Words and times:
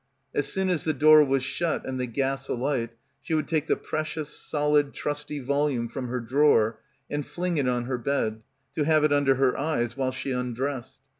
As 0.33 0.47
soon 0.47 0.71
as 0.71 0.83
the 0.83 0.95
door 0.95 1.23
was 1.23 1.43
shut 1.43 1.85
and 1.85 1.99
the 1.99 2.07
gas 2.07 2.47
alight, 2.47 2.89
she 3.21 3.35
would 3.35 3.47
take 3.47 3.67
the 3.67 3.75
precious, 3.75 4.29
solid 4.29 4.95
trusty 4.95 5.37
volume 5.37 5.87
from 5.87 6.07
her 6.07 6.19
drawer 6.19 6.79
and 7.07 7.23
fling 7.23 7.57
it 7.57 7.67
on 7.67 7.83
her 7.83 7.99
bed, 7.99 8.41
to 8.73 8.83
have 8.83 9.03
it 9.03 9.13
under 9.13 9.35
her 9.35 9.55
eyes 9.55 9.95
while 9.95 10.11
she 10.11 10.31
undressed. 10.31 11.01